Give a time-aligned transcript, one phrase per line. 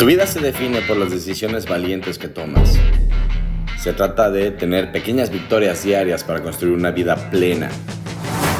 [0.00, 2.70] Tu vida se define por las decisiones valientes que tomas.
[3.78, 7.68] Se trata de tener pequeñas victorias diarias para construir una vida plena.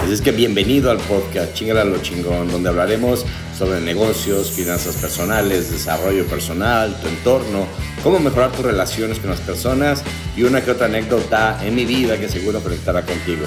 [0.04, 3.24] Así es que bienvenido al podcast Chingala lo chingón, donde hablaremos
[3.56, 7.66] sobre negocios, finanzas personales, desarrollo personal, tu entorno,
[8.02, 10.04] cómo mejorar tus relaciones con las personas
[10.36, 13.46] y una que otra anécdota en mi vida que seguro conectará contigo.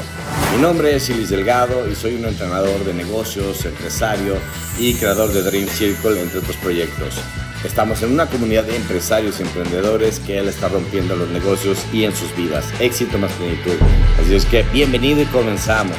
[0.56, 4.38] Mi nombre es Ilis Delgado y soy un entrenador de negocios, empresario
[4.80, 7.22] y creador de Dream Circle, entre otros proyectos.
[7.64, 12.04] Estamos en una comunidad de empresarios y emprendedores que él está rompiendo los negocios y
[12.04, 12.66] en sus vidas.
[12.82, 13.78] Éxito más plenitud.
[14.20, 15.96] Así es que bienvenido y comenzamos.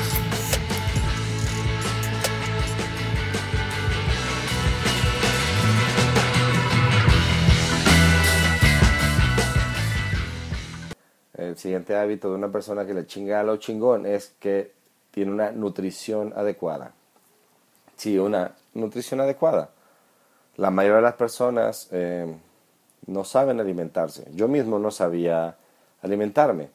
[11.33, 14.73] El siguiente hábito de una persona que le chinga a lo chingón es que
[15.13, 16.93] tiene una nutrición adecuada.
[17.97, 19.71] Sí, una nutrición adecuada
[20.57, 22.33] la mayoría de las personas eh,
[23.07, 24.27] no saben alimentarse.
[24.35, 25.57] Yo mismo no sabía
[26.03, 26.71] alimentarme,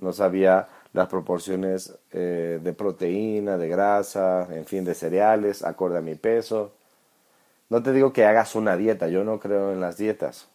[0.00, 6.02] no sabía las proporciones eh, de proteína, de grasa, en fin, de cereales, acorde a
[6.02, 6.72] mi peso.
[7.68, 10.48] No te digo que hagas una dieta, yo no creo en las dietas.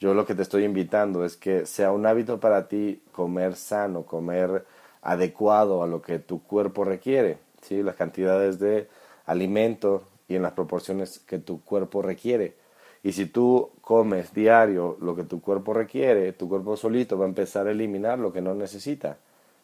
[0.00, 4.02] Yo lo que te estoy invitando es que sea un hábito para ti comer sano,
[4.02, 4.64] comer
[5.02, 7.82] adecuado a lo que tu cuerpo requiere, ¿sí?
[7.82, 8.88] las cantidades de
[9.26, 12.54] alimento y en las proporciones que tu cuerpo requiere.
[13.02, 17.28] Y si tú comes diario lo que tu cuerpo requiere, tu cuerpo solito va a
[17.28, 19.18] empezar a eliminar lo que no necesita.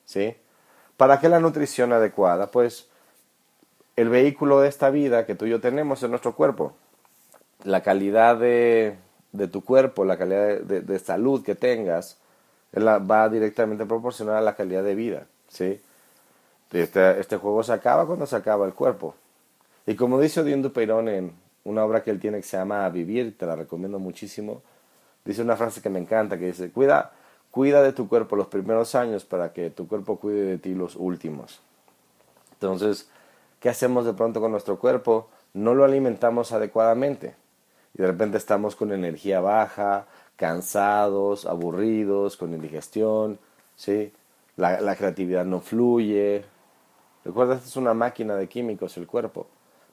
[0.05, 0.34] ¿Sí?
[0.96, 2.50] ¿Para qué la nutrición adecuada?
[2.50, 2.89] Pues
[3.96, 6.74] el vehículo de esta vida que tú y yo tenemos es nuestro cuerpo.
[7.64, 8.96] La calidad de,
[9.33, 12.19] de tu cuerpo, la calidad de, salud que tengas,
[12.77, 15.27] va directamente proporcional a la calidad de vida.
[15.48, 15.80] ¿sí?
[16.72, 19.14] Este, este juego se acaba cuando se acaba el cuerpo.
[19.89, 21.33] Y como dice Odindo Peirón en
[21.64, 24.61] una obra que él tiene que se llama Vivir, te la recomiendo muchísimo,
[25.25, 27.12] dice una frase que me encanta, que dice, cuida,
[27.50, 30.95] cuida de tu cuerpo los primeros años para que tu cuerpo cuide de ti los
[30.95, 31.63] últimos.
[32.52, 33.08] Entonces,
[33.61, 35.30] ¿qué hacemos de pronto con nuestro cuerpo?
[35.55, 37.34] No lo alimentamos adecuadamente.
[37.95, 43.39] Y de repente estamos con energía baja, cansados, aburridos, con indigestión,
[43.74, 44.13] ¿sí?
[44.57, 46.45] La, la creatividad no fluye.
[47.24, 49.46] Recuerda, esta es una máquina de químicos el cuerpo.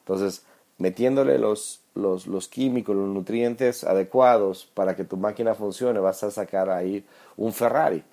[0.05, 0.45] Entonces,
[0.77, 6.29] metiéndole los, los, los, químicos, los nutrientes adecuados para que tu máquina funcione, vas a
[6.29, 7.03] sacar ahí
[7.37, 8.03] un Ferrari.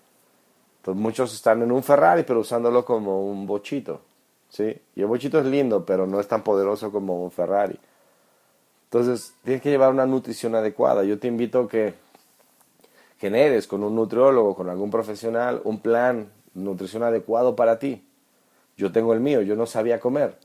[0.78, 4.00] Entonces, muchos están en un Ferrari, pero usándolo como un bochito.
[4.48, 4.74] ¿sí?
[4.96, 7.78] Y el bochito es lindo, pero no es tan poderoso como un Ferrari.
[8.84, 11.04] Entonces, tienes que llevar una nutrición adecuada.
[11.04, 11.92] Yo te invito a que
[13.18, 18.02] generes con un nutriólogo, con algún profesional, un plan nutrición adecuado para ti.
[18.78, 20.38] Yo tengo el mío, yo no sabía comer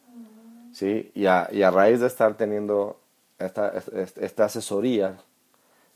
[0.77, 1.11] ¿sí?
[1.15, 2.99] Y a, y a raíz de estar teniendo
[3.39, 3.73] esta,
[4.21, 5.17] esta, asesoría,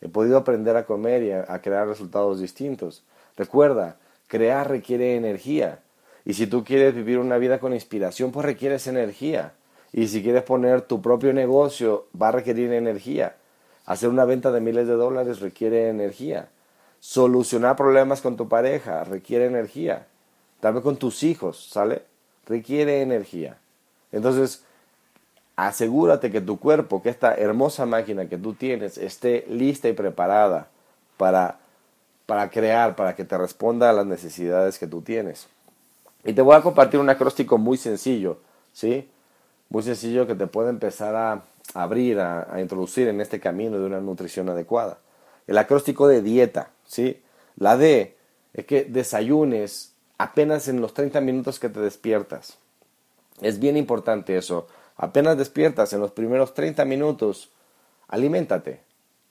[0.01, 3.03] he podido aprender a comer y a, crear resultados distintos.
[3.37, 3.97] Recuerda,
[4.27, 5.81] crear requiere energía.
[6.25, 9.53] Y si tú quieres vivir una vida con inspiración, pues requieres energía.
[9.93, 13.35] Y si quieres poner tu propio negocio, va a requerir energía.
[13.85, 16.49] Hacer una venta de miles de dólares requiere energía.
[16.99, 20.07] Solucionar problemas con tu pareja requiere energía.
[20.59, 22.03] Tal vez con tus hijos, ¿sale?
[22.47, 23.57] Requiere energía.
[24.11, 24.63] Entonces,
[25.67, 30.69] asegúrate que tu cuerpo, que esta hermosa máquina que tú tienes, esté lista y preparada
[31.17, 31.59] para,
[32.25, 35.47] para crear, para que te responda a las necesidades que tú tienes.
[36.23, 38.39] Y te voy a compartir un acróstico muy sencillo,
[38.73, 39.07] ¿sí?
[39.69, 41.43] Muy sencillo que te puede empezar a
[41.75, 44.97] abrir, a, introducir en este camino de una nutrición adecuada.
[45.45, 47.21] El acróstico de dieta, ¿sí?
[47.55, 48.15] La D
[48.53, 52.57] es que desayunes apenas en los 30 minutos que te despiertas.
[53.41, 54.67] Es bien importante eso.
[55.01, 57.49] Apenas despiertas en los primeros 30 minutos,
[58.07, 58.81] aliméntate.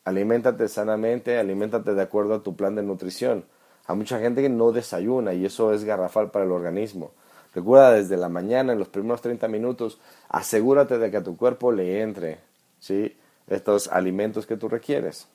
[0.04, 3.44] Aliméntate sanamente, aliméntate de acuerdo a tu plan de nutrición.
[3.86, 7.12] Hay mucha gente que no desayuna y eso es garrafal para el organismo.
[7.54, 11.70] Recuerda desde la mañana, en los primeros 30 minutos, asegúrate de que a tu cuerpo
[11.70, 12.40] le entre
[12.80, 13.16] ¿sí?
[13.46, 15.28] estos alimentos que tú requieres.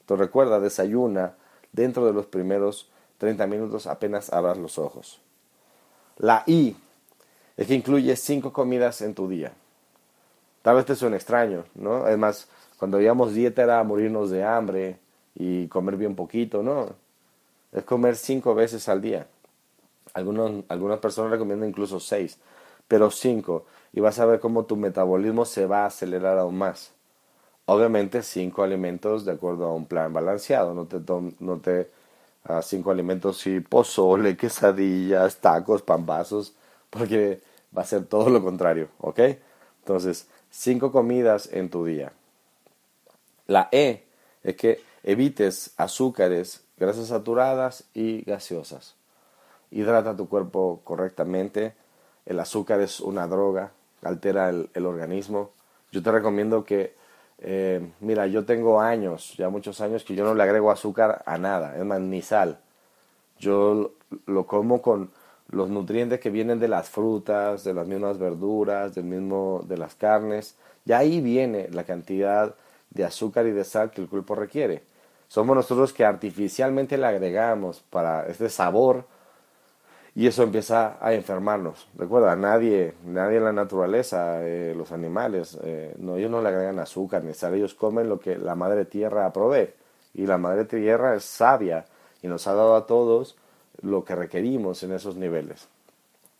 [0.00, 1.36] Entonces recuerda, desayuna
[1.72, 5.22] dentro de los primeros 30 minutos apenas abras los ojos.
[6.18, 6.76] La I
[7.56, 9.54] es que incluye cinco comidas en tu día.
[10.62, 12.04] Tal vez te suene extraño, ¿no?
[12.04, 12.48] Además,
[12.78, 14.98] cuando veíamos dieta era morirnos de hambre
[15.34, 16.88] y comer bien poquito, ¿no?
[17.72, 19.26] Es comer cinco veces al día.
[20.14, 22.38] Algunos, algunas personas recomiendan incluso seis,
[22.88, 23.66] pero cinco.
[23.92, 26.92] Y vas a ver cómo tu metabolismo se va a acelerar aún más.
[27.66, 30.74] Obviamente, cinco alimentos de acuerdo a un plan balanceado.
[30.74, 31.00] No te,
[31.40, 31.90] no te
[32.48, 36.54] uh, cinco alimentos y pozole, quesadillas, tacos, pambazos,
[36.90, 37.40] porque
[37.76, 39.20] va a ser todo lo contrario, ¿ok?
[39.80, 42.12] Entonces, cinco comidas en tu día.
[43.46, 44.04] La E
[44.42, 48.94] es que evites azúcares, grasas saturadas y gaseosas.
[49.70, 51.74] Hidrata tu cuerpo correctamente.
[52.26, 53.72] El azúcar es una droga,
[54.02, 55.50] altera el, organismo.
[55.90, 56.94] Yo te recomiendo que,
[57.38, 61.38] eh, mira, yo tengo años, ya muchos años, que yo no le agrego azúcar a
[61.38, 62.60] nada, es más, ni sal.
[63.38, 63.92] Yo
[64.26, 65.10] lo como con
[65.50, 69.94] los nutrientes que vienen de las frutas, de las mismas verduras, del mismo, de las
[69.94, 70.56] carnes.
[70.84, 72.54] Y ahí viene la cantidad
[72.90, 74.82] de azúcar y de sal que el cuerpo requiere.
[75.28, 79.04] Somos nosotros que artificialmente le agregamos para este sabor
[80.14, 81.86] y eso empieza a enfermarnos.
[81.96, 86.80] Recuerda, nadie, nadie en la naturaleza, eh, los animales, eh, no, ellos no le agregan
[86.80, 89.70] azúcar ni sal, ellos comen lo que la madre tierra provee.
[90.14, 91.84] Y la madre tierra es sabia
[92.22, 93.36] y nos ha dado a todos
[93.82, 95.68] lo que requerimos en esos niveles.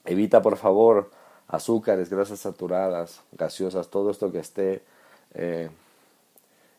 [0.05, 1.11] Evita, por favor,
[1.49, 4.83] azúcares, grasas saturadas, gaseosas, todo esto que esté
[5.35, 5.71] eh,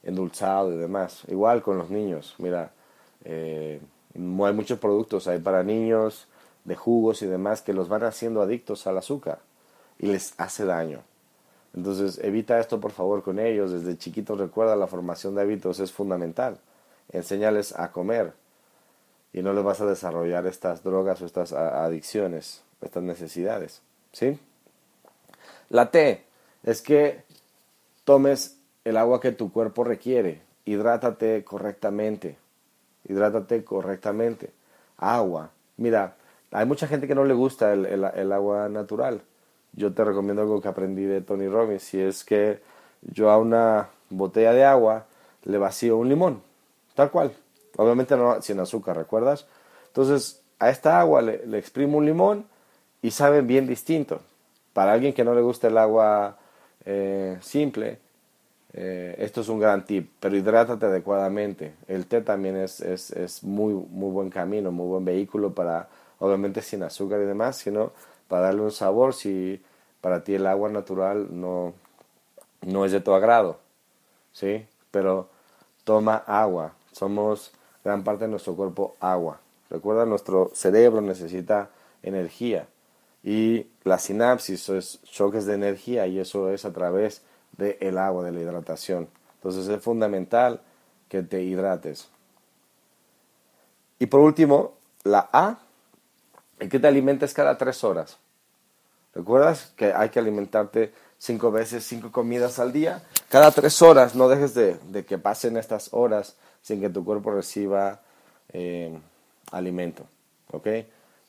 [0.04, 1.24] endulzado y demás.
[1.28, 2.72] Igual con los niños, mira,
[3.26, 3.80] hay
[4.54, 6.28] muchos productos, hay para niños,
[6.64, 9.40] de jugos y demás que los van haciendo adictos al azúcar
[10.00, 11.02] y les hace daño.
[11.74, 13.72] Entonces evita esto por favor con ellos.
[13.72, 16.58] Desde chiquitos recuerda la formación de hábitos es fundamental.
[17.12, 18.34] Enseñales a comer
[19.34, 23.82] y no les vas a desarrollar estas drogas o estas adicciones, estas necesidades.
[24.12, 24.40] ¿Sí?
[25.70, 26.26] La T
[26.64, 27.24] es que
[28.04, 30.42] tomes el agua que tu cuerpo requiere.
[30.66, 32.38] Hidrátate correctamente.
[33.08, 34.52] Hidrátate correctamente.
[34.98, 35.52] Agua.
[35.78, 36.16] Mira,
[36.52, 39.22] hay mucha gente que no le gusta el, agua natural.
[39.74, 42.62] Yo te recomiendo algo que aprendí de Tony Robbins y es que
[43.02, 45.06] yo a una botella de agua
[45.44, 46.42] le vacío un limón,
[46.94, 47.32] tal cual.
[47.82, 49.48] Obviamente no sin azúcar, ¿recuerdas?
[49.88, 52.46] Entonces a esta agua le, exprimo un limón
[53.02, 54.22] y sabe bien distinto.
[54.74, 56.38] Para alguien que no le gusta el agua
[56.86, 57.98] eh, simple,
[58.74, 61.74] eh, esto es un gran tip, pero hidrátate adecuadamente.
[61.88, 65.90] El té también es, es, es muy, muy buen camino, muy buen vehículo para
[66.20, 67.92] obviamente sin azúcar y demás, sino
[68.28, 69.62] para darle un sabor si
[70.00, 71.74] para ti el agua natural no,
[72.62, 73.58] no es de tu agrado,
[74.32, 74.68] ¿sí?
[74.92, 75.30] Pero
[75.84, 77.52] toma agua, somos
[77.84, 79.40] gran parte de nuestro cuerpo agua.
[79.70, 81.70] Recuerda, nuestro cerebro necesita
[82.04, 82.68] energía
[83.24, 87.22] y la sinapsis es choques de energía y eso es a través
[87.58, 89.08] del agua, de la hidratación.
[89.36, 90.62] Entonces es fundamental
[91.08, 92.10] que te hidrates.
[94.00, 94.74] Y por último,
[95.04, 95.60] la A
[96.60, 98.18] y que te alimentes cada tres horas.
[99.14, 103.04] ¿Recuerdas que hay que alimentarte cinco veces, cinco comidas al día?
[103.30, 108.02] Cada tres horas, no dejes de, que pasen estas horas sin que tu cuerpo reciba
[108.54, 108.98] eh,
[109.52, 110.06] alimento.
[110.52, 110.68] ¿Ok?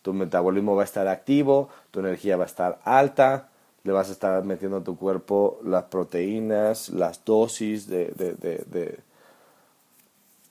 [0.02, 3.49] Tu metabolismo va a estar activo, tu energía va a estar alta,
[3.84, 8.99] le vas a estar metiendo a tu cuerpo las proteínas, las dosis de, de, de,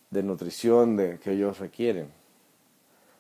[0.09, 2.09] de nutrición que ellos requieren.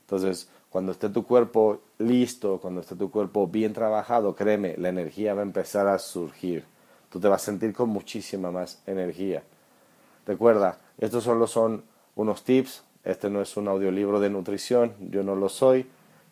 [0.01, 5.33] Entonces, cuando esté tu cuerpo listo, cuando esté tu cuerpo bien trabajado, créeme, la energía
[5.33, 6.63] va a empezar a surgir.
[7.09, 9.43] Tú te vas a sentir con muchísima más energía.
[10.31, 11.83] Recuerda, estos solo son
[12.15, 12.85] unos tips.
[13.03, 15.87] Este no es un audiolibro de nutrición, yo no lo soy.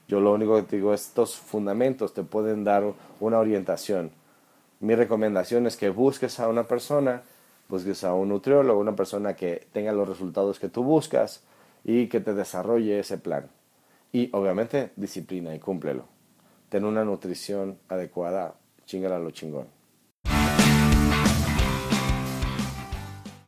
[0.08, 4.12] Yo lo único que te digo, estos fundamentos te pueden dar una orientación.
[4.80, 7.24] Mi recomendación es que busques a una persona,
[7.68, 11.44] busques a un nutriólogo, una persona que tenga los resultados que tú buscas
[11.84, 13.50] y que te desarrolle ese plan.
[14.14, 16.06] Y obviamente disciplina y cúmplelo.
[16.70, 18.54] Ten una nutrición adecuada,
[18.86, 19.79] chingala lo chingón.